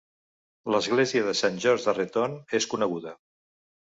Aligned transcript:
L'església 0.75 1.25
de 1.27 1.33
Saint 1.41 1.59
George 1.65 1.85
d'Arreton 1.89 2.35
és 2.61 2.67
coneguda. 2.75 3.13